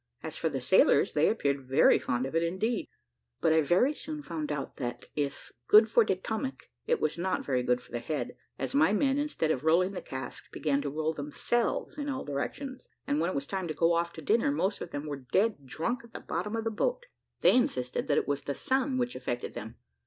[0.23, 2.87] As for the sailors, they appeared very fond of it indeed.
[3.39, 7.61] But I very soon found that if good for de 'tomac, it was not very
[7.61, 11.13] good for the head, as my men, instead of rolling the casks, began to roll
[11.13, 14.81] themselves in all directions, and when it was time to go off to dinner, most
[14.81, 17.05] of them were dead drunk at the bottom of the boat.
[17.41, 19.75] They insisted that it was the sun which affected them.